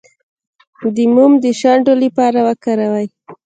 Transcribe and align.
د 0.95 0.97
موم 1.13 1.33
د 1.43 1.45
شونډو 1.59 1.93
لپاره 2.03 2.39
وکاروئ 2.47 3.07